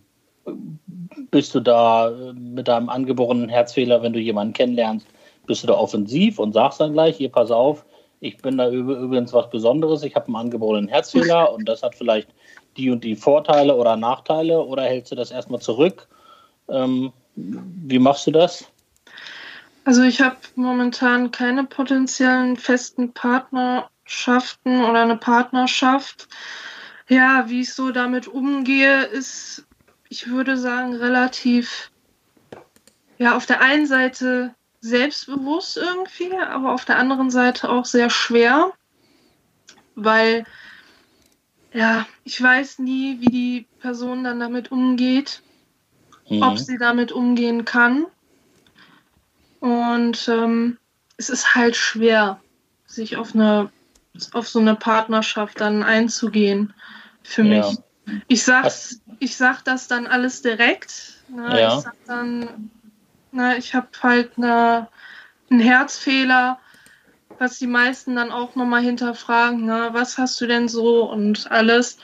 [1.32, 5.08] bist du da äh, mit deinem angeborenen Herzfehler, wenn du jemanden kennenlernst,
[5.48, 7.84] bist du da offensiv und sagst dann gleich, hier, pass auf,
[8.20, 11.96] ich bin da üb- übrigens was Besonderes, ich habe einen angeborenen Herzfehler und das hat
[11.96, 12.30] vielleicht
[12.80, 16.08] die und die Vorteile oder Nachteile oder hältst du das erstmal zurück?
[16.70, 18.66] Ähm, wie machst du das?
[19.84, 26.28] Also ich habe momentan keine potenziellen festen Partnerschaften oder eine Partnerschaft.
[27.08, 29.66] Ja, wie ich so damit umgehe, ist,
[30.10, 31.92] ich würde sagen, relativ,
[33.18, 38.72] ja, auf der einen Seite selbstbewusst irgendwie, aber auf der anderen Seite auch sehr schwer,
[39.96, 40.46] weil,
[41.74, 45.42] ja, ich weiß nie, wie die Person dann damit umgeht
[46.30, 46.44] Mhm.
[46.44, 48.06] ob sie damit umgehen kann.
[49.60, 50.78] Und ähm,
[51.18, 52.40] es ist halt schwer,
[52.86, 53.72] sich auf eine
[54.34, 56.74] auf so eine Partnerschaft dann einzugehen
[57.24, 57.68] für Ja.
[57.68, 57.78] mich.
[58.28, 61.24] Ich sag, Was- ich sag das dann alles direkt.
[61.30, 61.60] Ne?
[61.60, 61.78] Ja.
[61.78, 62.70] Ich sag dann,
[63.32, 64.88] ne, ich habe halt eine,
[65.50, 66.60] einen Herzfehler,
[67.40, 69.90] was die meisten dann auch nochmal hinterfragen, ne?
[69.94, 71.98] was hast du denn so und alles.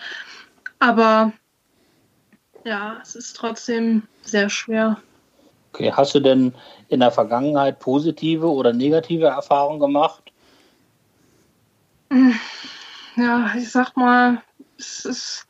[0.79, 1.33] Aber
[2.63, 5.01] ja, es ist trotzdem sehr schwer.
[5.73, 6.53] Okay, hast du denn
[6.87, 10.31] in der Vergangenheit positive oder negative Erfahrungen gemacht?
[13.17, 14.41] Ja, ich sag mal,
[14.77, 15.47] es ist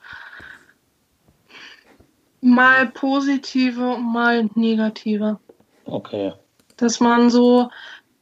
[2.41, 5.39] mal positive und mal negative.
[5.85, 6.33] Okay.
[6.77, 7.69] Dass man so,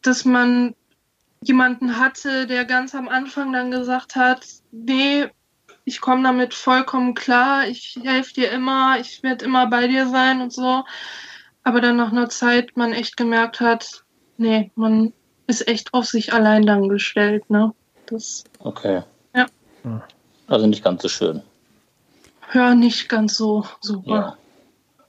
[0.01, 0.75] dass man
[1.47, 5.27] jemanden hatte, der ganz am Anfang dann gesagt hat, nee,
[5.85, 10.41] ich komme damit vollkommen klar, ich helfe dir immer, ich werde immer bei dir sein
[10.41, 10.83] und so.
[11.63, 14.03] Aber dann nach einer Zeit man echt gemerkt hat,
[14.37, 15.13] nee, man
[15.47, 17.73] ist echt auf sich allein dann gestellt, ne?
[18.05, 19.03] Das Okay.
[19.35, 19.45] Ja.
[20.47, 21.41] Also nicht ganz so schön.
[22.49, 24.09] hör nicht ganz so super.
[24.09, 24.37] Ja.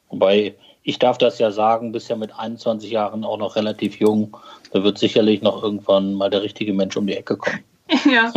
[0.09, 4.37] Wobei, ich darf das ja sagen, bist ja mit 21 Jahren auch noch relativ jung.
[4.73, 7.64] Da wird sicherlich noch irgendwann mal der richtige Mensch um die Ecke kommen.
[8.11, 8.33] Ja,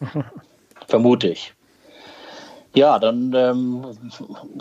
[0.88, 1.54] Vermute ich.
[2.74, 3.84] Ja, dann ähm,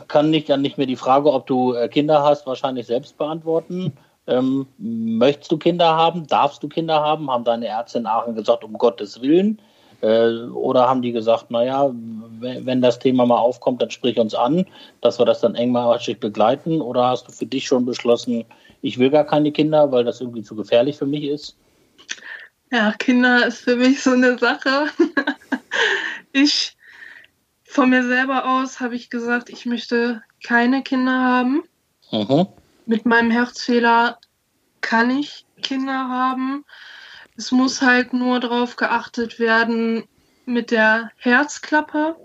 [0.08, 3.93] kann ich dann nicht mehr die Frage, ob du äh, Kinder hast, wahrscheinlich selbst beantworten.
[4.26, 6.26] Ähm, möchtest du Kinder haben?
[6.28, 7.30] Darfst du Kinder haben?
[7.30, 9.62] Haben deine Ärzte in Aachen gesagt, um Gottes Willen?
[10.02, 11.92] Äh, oder haben die gesagt, naja,
[12.40, 14.66] wenn, wenn das Thema mal aufkommt, dann sprich uns an,
[15.02, 16.82] dass wir das dann engmaschig begleiten?
[16.82, 18.46] Oder hast du für dich schon beschlossen,
[18.82, 21.56] ich will gar keine Kinder, weil das irgendwie zu gefährlich für mich ist?
[22.72, 24.88] ja, Kinder ist für mich so eine Sache.
[26.32, 26.78] Ich,
[27.64, 31.64] von mir selber aus, habe ich gesagt, ich möchte keine Kinder haben.
[32.12, 32.48] Mhm.
[32.86, 34.20] Mit meinem Herzfehler
[34.82, 36.66] kann ich Kinder haben.
[37.39, 40.04] Es muss halt nur darauf geachtet werden
[40.45, 42.17] mit der Herzklappe.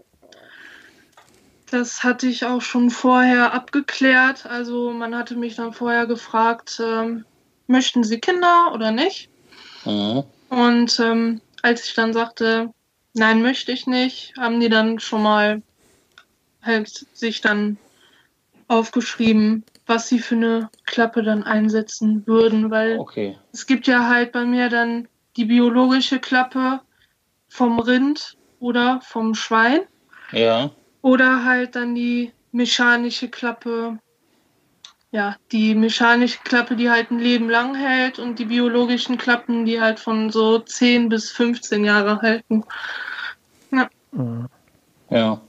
[1.71, 4.45] Das hatte ich auch schon vorher abgeklärt.
[4.45, 7.25] Also man hatte mich dann vorher gefragt, ähm,
[7.69, 9.29] möchten Sie Kinder oder nicht?
[9.85, 10.25] Mhm.
[10.49, 12.75] Und ähm, als ich dann sagte,
[13.13, 15.63] nein, möchte ich nicht, haben die dann schon mal
[16.61, 17.79] halt sich dann
[18.67, 23.39] aufgeschrieben, was sie für eine Klappe dann einsetzen würden, weil Okay.
[23.53, 26.81] es gibt ja halt bei mir dann die biologische Klappe
[27.49, 29.83] vom Rind oder vom Schwein
[30.33, 30.71] Ja.
[31.03, 33.99] oder halt dann die mechanische Klappe.
[35.11, 39.81] Ja, die mechanische Klappe, die halt ein Leben lang hält und die biologischen Klappen, die
[39.81, 42.65] halt von so 10 bis 15 Jahre halten.
[44.11, 44.49] Mhm.
[45.11, 45.41] Ja.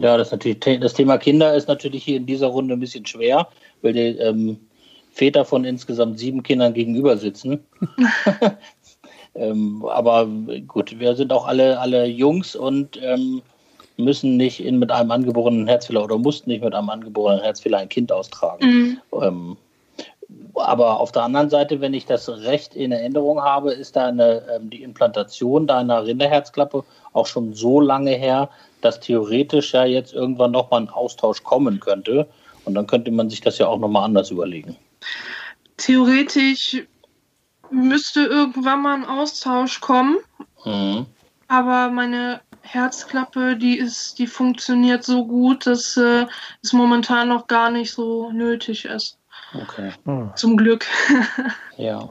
[0.00, 3.06] Ja, das, ist natürlich, das Thema Kinder ist natürlich hier in dieser Runde ein bisschen
[3.06, 3.48] schwer,
[3.82, 4.58] weil die ähm,
[5.12, 7.64] Väter von insgesamt sieben Kindern gegenüber sitzen.
[9.38, 10.26] Ähm, aber
[10.66, 13.42] gut, wir sind auch alle, alle Jungs und ähm,
[13.96, 17.88] müssen nicht in, mit einem angeborenen Herzfehler oder mussten nicht mit einem angeborenen Herzfehler ein
[17.88, 18.66] Kind austragen.
[18.66, 18.98] Mhm.
[19.20, 19.56] Ähm,
[20.54, 24.42] aber auf der anderen Seite, wenn ich das recht in Erinnerung habe, ist da eine,
[24.54, 30.52] ähm, die Implantation deiner Rinderherzklappe auch schon so lange her, dass theoretisch ja jetzt irgendwann
[30.52, 32.28] nochmal ein Austausch kommen könnte.
[32.64, 34.76] Und dann könnte man sich das ja auch nochmal anders überlegen.
[35.78, 36.82] Theoretisch
[37.70, 40.18] müsste irgendwann mal ein Austausch kommen.
[40.64, 41.06] Mhm.
[41.48, 46.26] Aber meine Herzklappe, die ist, die funktioniert so gut, dass äh,
[46.62, 49.18] es momentan noch gar nicht so nötig ist.
[49.54, 49.92] Okay.
[50.04, 50.30] Hm.
[50.34, 50.84] Zum Glück.
[51.78, 52.06] ja.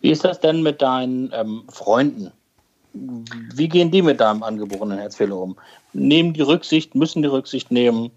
[0.00, 2.32] Wie ist das denn mit deinen ähm, Freunden?
[2.94, 5.56] Wie gehen die mit deinem angeborenen Herzfehler um?
[5.92, 8.10] Nehmen die Rücksicht, müssen die Rücksicht nehmen?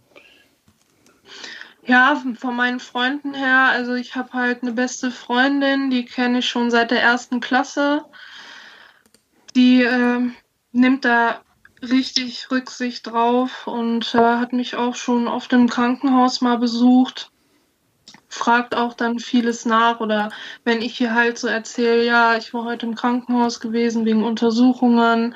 [1.85, 6.49] Ja, von meinen Freunden her, also ich habe halt eine beste Freundin, die kenne ich
[6.49, 8.03] schon seit der ersten Klasse.
[9.55, 10.29] Die äh,
[10.73, 11.41] nimmt da
[11.81, 17.31] richtig Rücksicht drauf und äh, hat mich auch schon oft im Krankenhaus mal besucht.
[18.29, 20.29] Fragt auch dann vieles nach oder
[20.63, 25.35] wenn ich hier halt so erzähle, ja, ich war heute im Krankenhaus gewesen wegen Untersuchungen,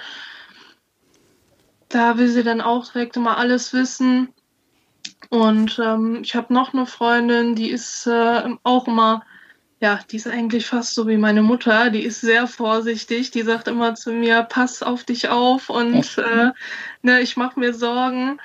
[1.89, 4.33] da will sie dann auch direkt immer alles wissen.
[5.29, 9.23] Und ähm, ich habe noch eine Freundin, die ist äh, auch immer,
[9.81, 11.89] ja, die ist eigentlich fast so wie meine Mutter.
[11.89, 13.31] Die ist sehr vorsichtig.
[13.31, 16.51] Die sagt immer zu mir, pass auf dich auf und äh,
[17.01, 18.39] ne, ich mache mir Sorgen.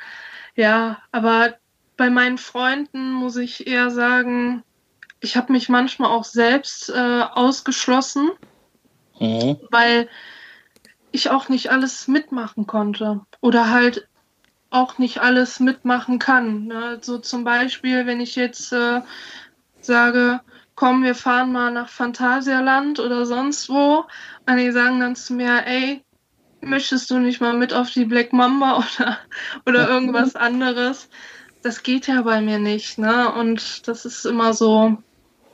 [0.55, 1.55] Ja, aber
[1.97, 4.63] bei meinen Freunden muss ich eher sagen,
[5.21, 8.31] ich habe mich manchmal auch selbst äh, ausgeschlossen,
[9.19, 9.59] mhm.
[9.71, 10.09] weil
[11.11, 14.09] ich auch nicht alles mitmachen konnte oder halt
[14.71, 16.67] auch nicht alles mitmachen kann.
[16.67, 16.99] Ne?
[17.01, 19.01] So zum Beispiel, wenn ich jetzt äh,
[19.81, 20.41] sage,
[20.75, 24.05] komm, wir fahren mal nach Phantasialand oder sonst wo,
[24.47, 26.05] und die sagen dann zu mir, ey,
[26.61, 29.19] möchtest du nicht mal mit auf die Black Mamba oder,
[29.65, 31.09] oder irgendwas anderes?
[31.67, 33.35] Das geht ja bei mir nicht, ne?
[33.35, 34.97] Und das ist immer so,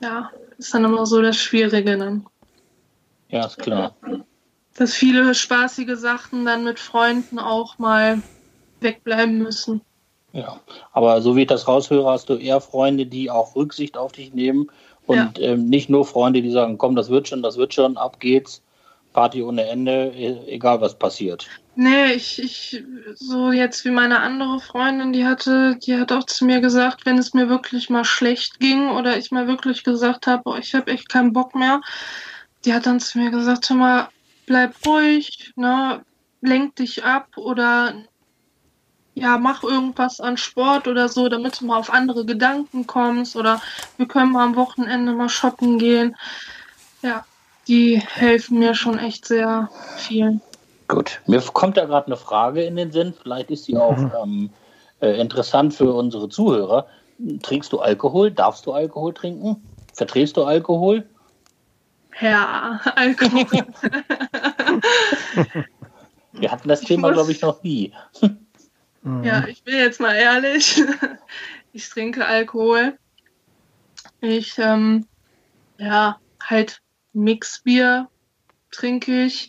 [0.02, 2.26] ja, ist dann immer so das Schwierige dann.
[3.30, 3.96] Ja, ist klar.
[4.74, 8.20] Dass viele spaßige Sachen dann mit Freunden auch mal
[8.80, 9.80] wegbleiben müssen.
[10.34, 10.60] Ja,
[10.92, 14.34] aber so wie ich das raushöre, hast du eher Freunde, die auch Rücksicht auf dich
[14.34, 14.70] nehmen
[15.06, 15.52] und ja.
[15.52, 18.60] ähm, nicht nur Freunde, die sagen, komm, das wird schon, das wird schon, ab geht's,
[19.14, 21.48] Party ohne Ende, e, egal was passiert.
[21.74, 26.44] Nee, ich, ich, so jetzt wie meine andere Freundin, die hatte, die hat auch zu
[26.44, 30.42] mir gesagt, wenn es mir wirklich mal schlecht ging oder ich mal wirklich gesagt habe,
[30.44, 31.80] oh, ich habe echt keinen Bock mehr,
[32.66, 34.08] die hat dann zu mir gesagt, hör mal,
[34.44, 36.04] bleib ruhig, ne,
[36.42, 37.94] lenk dich ab oder
[39.14, 43.62] ja, mach irgendwas an Sport oder so, damit du mal auf andere Gedanken kommst oder
[43.96, 46.16] wir können mal am Wochenende mal shoppen gehen.
[47.00, 47.24] Ja,
[47.66, 50.40] die helfen mir schon echt sehr viel.
[50.88, 54.12] Gut, mir kommt da gerade eine Frage in den Sinn, vielleicht ist sie auch mhm.
[54.22, 54.50] ähm,
[55.00, 56.86] äh, interessant für unsere Zuhörer.
[57.42, 58.30] Trinkst du Alkohol?
[58.30, 59.62] Darfst du Alkohol trinken?
[59.94, 61.04] Verträgst du Alkohol?
[62.20, 63.44] Ja, Alkohol.
[66.32, 67.92] Wir hatten das Thema, glaube ich, noch nie.
[69.02, 69.24] Mhm.
[69.24, 70.82] Ja, ich bin jetzt mal ehrlich.
[71.74, 72.98] Ich trinke Alkohol.
[74.20, 75.06] Ich, ähm,
[75.78, 76.82] ja, halt
[77.14, 78.10] Mixbier
[78.70, 79.46] trinke ich.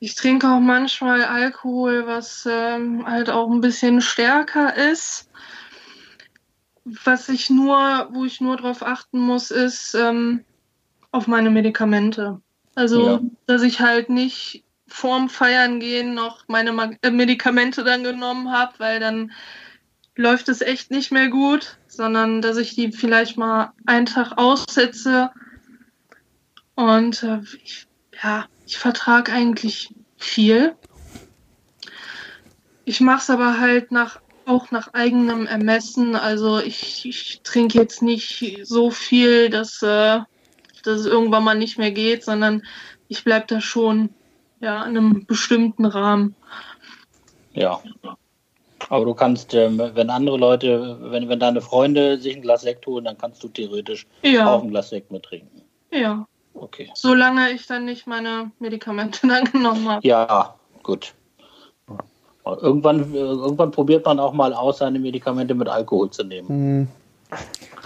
[0.00, 5.28] Ich trinke auch manchmal Alkohol, was ähm, halt auch ein bisschen stärker ist.
[6.84, 10.44] Was ich nur, wo ich nur darauf achten muss, ist ähm,
[11.10, 12.40] auf meine Medikamente.
[12.74, 13.20] Also, ja.
[13.46, 19.00] dass ich halt nicht vorm Feiern gehen noch meine äh, Medikamente dann genommen habe, weil
[19.00, 19.32] dann
[20.16, 25.30] läuft es echt nicht mehr gut, sondern dass ich die vielleicht mal einen Tag aussetze.
[26.74, 27.86] Und äh, ich,
[28.22, 30.74] ja, ich vertrage eigentlich viel.
[32.84, 36.14] Ich mache es aber halt nach, auch nach eigenem Ermessen.
[36.14, 40.20] Also ich, ich trinke jetzt nicht so viel, dass, äh,
[40.84, 42.62] dass es irgendwann mal nicht mehr geht, sondern
[43.08, 44.10] ich bleibe da schon
[44.60, 46.34] ja, in einem bestimmten Rahmen.
[47.54, 47.80] Ja.
[48.90, 52.86] Aber du kannst, ähm, wenn andere Leute, wenn, wenn deine Freunde sich ein Glas Sekt
[52.86, 54.52] holen, dann kannst du theoretisch ja.
[54.52, 55.62] auch ein Glas Sekt mittrinken.
[55.90, 56.26] Ja.
[56.60, 56.90] Okay.
[56.94, 60.06] Solange ich dann nicht meine Medikamente dann genommen habe.
[60.06, 61.14] Ja, gut.
[62.44, 66.48] Irgendwann, irgendwann probiert man auch mal aus, seine Medikamente mit Alkohol zu nehmen.
[66.48, 66.88] Hm.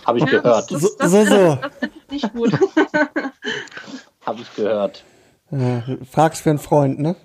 [0.07, 0.70] Habe ich ja, gehört.
[0.70, 1.59] Das, das, das, so, so.
[1.61, 2.53] Das, das nicht gut.
[4.27, 5.03] Habe ich gehört.
[5.51, 7.16] Äh, fragst für einen Freund, ne?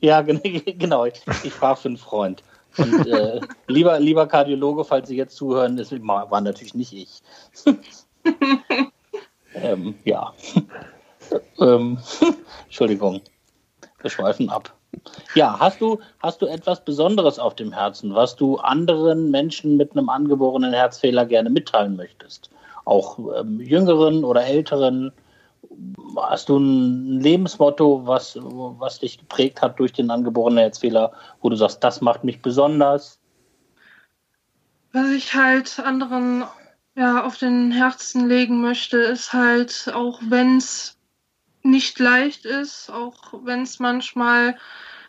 [0.00, 1.06] Ja, genau.
[1.06, 2.42] Ich, ich frage für einen Freund.
[2.76, 7.22] Und äh, lieber, lieber Kardiologe, falls Sie jetzt zuhören, das war natürlich nicht ich.
[9.54, 10.32] Ähm, ja.
[11.58, 11.98] Ähm,
[12.64, 13.20] Entschuldigung,
[14.00, 14.74] wir schweifen ab.
[15.34, 19.92] Ja, hast du, hast du etwas Besonderes auf dem Herzen, was du anderen Menschen mit
[19.92, 22.50] einem angeborenen Herzfehler gerne mitteilen möchtest?
[22.84, 25.12] Auch ähm, jüngeren oder älteren?
[26.16, 31.56] Hast du ein Lebensmotto, was, was dich geprägt hat durch den angeborenen Herzfehler, wo du
[31.56, 33.18] sagst, das macht mich besonders?
[34.92, 36.44] Was ich halt anderen
[36.94, 40.96] ja, auf den Herzen legen möchte, ist halt, auch wenn es
[41.62, 44.56] nicht leicht ist, auch wenn es manchmal,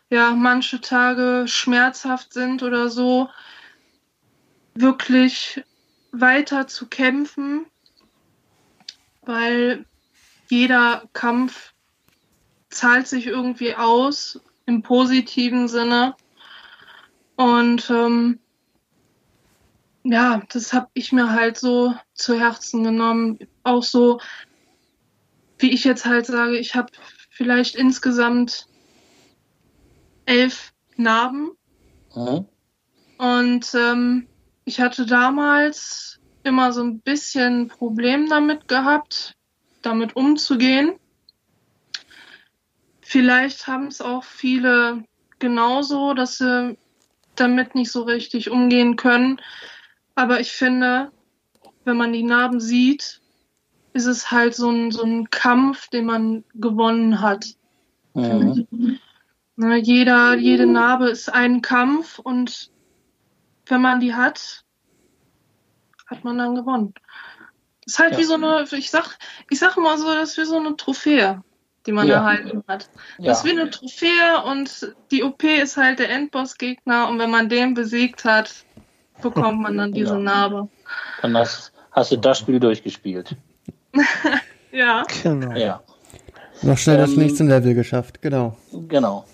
[0.10, 3.30] ja, manche Tage schmerzhaft sind oder so,
[4.74, 5.64] wirklich
[6.12, 7.66] weiter zu kämpfen,
[9.22, 9.86] weil
[10.50, 11.74] jeder Kampf
[12.70, 16.16] zahlt sich irgendwie aus im positiven Sinne.
[17.36, 18.40] Und ähm,
[20.06, 23.39] ja, das habe ich mir halt so zu Herzen genommen.
[23.64, 24.20] Auch so,
[25.58, 26.91] wie ich jetzt halt sage, ich habe
[27.32, 28.68] vielleicht insgesamt
[30.26, 31.51] elf Narben.
[32.16, 32.45] Mhm.
[33.18, 34.28] Und ähm,
[34.64, 39.36] ich hatte damals immer so ein bisschen Problem damit gehabt,
[39.82, 40.99] damit umzugehen.
[43.01, 45.03] Vielleicht haben es auch viele
[45.39, 46.78] genauso, dass sie
[47.36, 49.41] damit nicht so richtig umgehen können.
[50.16, 51.11] Aber ich finde,
[51.84, 53.22] wenn man die Narben sieht,
[53.93, 57.55] ist es halt so ein, so ein Kampf, den man gewonnen hat.
[58.13, 58.99] Mhm.
[59.57, 62.72] Na, jeder, jede Narbe ist ein Kampf und
[63.68, 64.66] wenn man die hat,
[66.07, 66.93] hat man dann gewonnen.
[67.86, 68.18] Ist halt ja.
[68.18, 69.18] wie so eine, ich sag,
[69.49, 71.41] ich sag mal so, das ist wie so eine Trophäe,
[71.86, 72.16] die man ja.
[72.16, 72.89] erhalten hat.
[73.18, 73.32] Das ja.
[73.32, 77.76] ist wie eine Trophäe und die OP ist halt der Endbossgegner und wenn man den
[77.76, 78.64] besiegt hat,
[79.22, 80.20] bekommt man dann diese ja.
[80.20, 80.68] Narbe.
[81.22, 83.36] Dann hast, hast du das Spiel durchgespielt.
[84.72, 85.03] ja.
[85.24, 85.55] Genau.
[85.55, 85.82] Ja.
[86.61, 88.55] Noch schnell das ähm, nächste Level geschafft, genau.
[88.88, 89.26] Genau.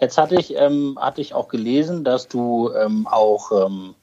[0.00, 3.94] Jetzt hatte ich, ähm, hatte ich auch gelesen, dass du ähm, auch ähm,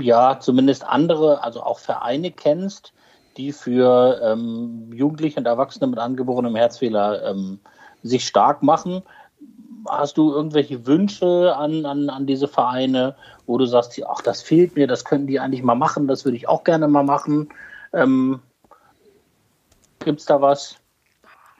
[0.00, 2.92] ja zumindest andere, also auch Vereine kennst,
[3.36, 7.60] die für ähm, Jugendliche und Erwachsene mit angeborenem Herzfehler ähm,
[8.02, 9.02] sich stark machen
[9.90, 13.16] hast du irgendwelche Wünsche an, an, an diese Vereine,
[13.46, 16.36] wo du sagst, ach, das fehlt mir, das könnten die eigentlich mal machen, das würde
[16.36, 17.48] ich auch gerne mal machen?
[17.92, 18.40] Ähm,
[20.00, 20.76] Gibt es da was?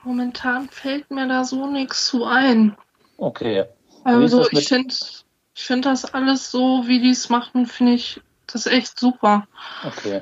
[0.03, 2.75] Momentan fällt mir da so nichts zu ein.
[3.17, 3.65] Okay.
[4.05, 4.93] Also ich finde
[5.53, 9.45] ich find das alles so, wie die es machen, finde ich das echt super.
[9.85, 10.21] Okay.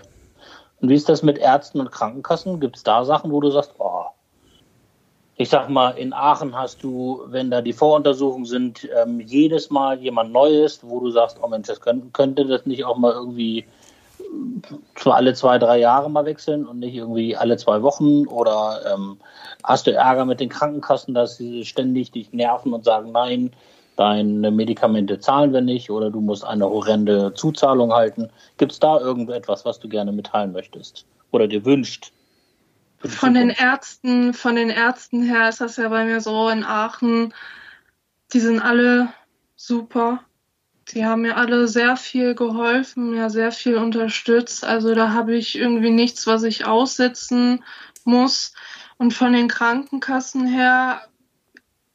[0.82, 2.60] Und wie ist das mit Ärzten und Krankenkassen?
[2.60, 4.06] Gibt es da Sachen, wo du sagst, oh,
[5.40, 10.00] ich sag mal, in Aachen hast du, wenn da die Voruntersuchungen sind, ähm, jedes Mal
[10.00, 13.66] jemand Neues, wo du sagst, oh Mensch, das könnte, könnte das nicht auch mal irgendwie
[14.96, 18.26] zwar alle zwei, drei Jahre mal wechseln und nicht irgendwie alle zwei Wochen?
[18.26, 19.18] Oder ähm,
[19.64, 23.52] hast du Ärger mit den Krankenkassen, dass sie ständig dich nerven und sagen, nein,
[23.96, 28.30] deine Medikamente zahlen wir nicht oder du musst eine horrende Zuzahlung halten?
[28.58, 32.12] Gibt es da irgendetwas, was du gerne mitteilen möchtest oder dir wünscht?
[33.00, 37.34] Von den Ärzten, von den Ärzten her ist das ja bei mir so in Aachen.
[38.34, 39.14] Die sind alle
[39.56, 40.24] super.
[40.94, 44.64] Die haben mir alle sehr viel geholfen, mir sehr viel unterstützt.
[44.64, 47.64] Also da habe ich irgendwie nichts, was ich aussetzen
[48.04, 48.54] muss.
[48.98, 51.02] Und von den Krankenkassen her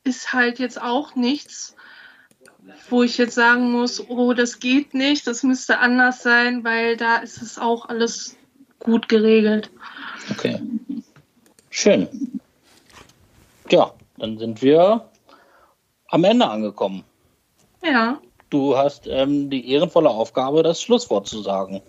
[0.05, 1.75] ist halt jetzt auch nichts,
[2.91, 7.17] wo ich jetzt sagen muss, oh, das geht nicht, das müsste anders sein, weil da
[7.17, 8.37] ist es auch alles
[8.83, 9.71] gut geregelt.
[10.31, 10.61] Okay.
[11.71, 12.09] Schön.
[13.71, 15.09] Ja, dann sind wir
[16.09, 17.05] am Ende angekommen.
[17.83, 18.21] Ja.
[18.51, 21.81] Du hast ähm, die ehrenvolle Aufgabe, das Schlusswort zu sagen.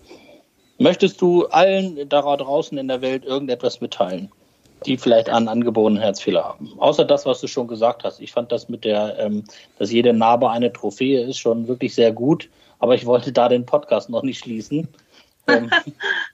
[0.79, 4.31] Möchtest du allen da draußen in der Welt irgendetwas mitteilen,
[4.85, 6.73] die vielleicht einen angeborenen Herzfehler haben?
[6.77, 8.21] Außer das, was du schon gesagt hast.
[8.21, 9.43] Ich fand das mit der, ähm,
[9.77, 12.49] dass jede Narbe eine Trophäe ist, schon wirklich sehr gut.
[12.79, 14.87] Aber ich wollte da den Podcast noch nicht schließen.
[15.47, 15.69] Ähm,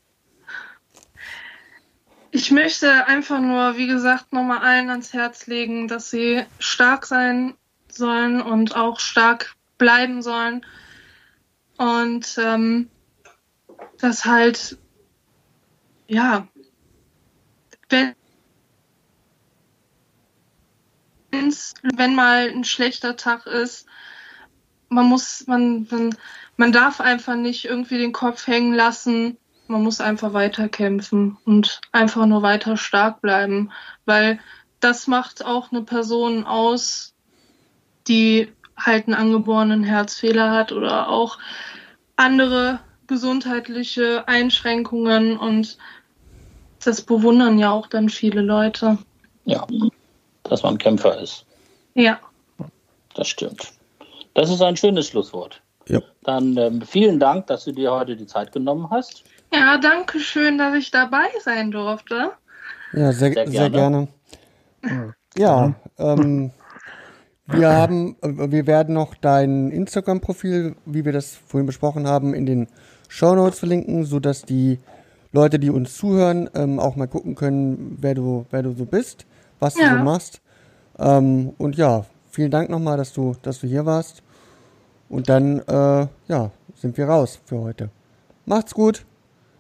[2.31, 7.55] Ich möchte einfach nur, wie gesagt, nochmal allen ans Herz legen, dass sie stark sein
[7.87, 10.63] sollen und auch stark bleiben sollen.
[11.77, 12.89] Und ähm,
[13.99, 14.77] dass halt,
[16.07, 16.47] ja,
[17.89, 18.13] wenn,
[21.31, 23.87] wenn mal ein schlechter Tag ist,
[24.89, 26.15] man muss, man, man,
[26.57, 29.37] man darf einfach nicht irgendwie den Kopf hängen lassen
[29.69, 33.71] man muss einfach weiter kämpfen und einfach nur weiter stark bleiben,
[34.05, 34.39] weil
[34.79, 37.13] das macht auch eine Person aus,
[38.07, 41.37] die halt einen angeborenen Herzfehler hat oder auch
[42.15, 45.77] andere gesundheitliche Einschränkungen und
[46.83, 48.97] Das bewundern ja auch dann viele Leute.
[49.45, 49.67] Ja,
[50.43, 51.45] dass man Kämpfer ist.
[51.93, 52.19] Ja.
[53.15, 53.73] Das stimmt.
[54.33, 55.61] Das ist ein schönes Schlusswort.
[55.87, 55.99] Ja.
[56.23, 59.23] Dann ähm, vielen Dank, dass du dir heute die Zeit genommen hast.
[59.53, 62.31] Ja, danke schön, dass ich dabei sein durfte.
[62.93, 64.07] Ja, sehr, Sehr sehr gerne.
[64.81, 65.13] gerne.
[65.37, 66.51] Ja, ähm,
[67.47, 72.45] wir haben, äh, wir werden noch dein Instagram-Profil, wie wir das vorhin besprochen haben, in
[72.45, 72.67] den
[73.07, 74.79] Show Notes verlinken, so dass die
[75.31, 79.25] Leute, die uns zuhören, ähm, auch mal gucken können, wer du, wer du so bist,
[79.59, 79.97] was du Ja.
[79.97, 80.41] so machst.
[80.97, 84.21] Ähm, und ja, vielen Dank nochmal, dass du, dass du hier warst.
[85.09, 87.89] Und dann, äh, ja, sind wir raus für heute.
[88.45, 89.05] Macht's gut.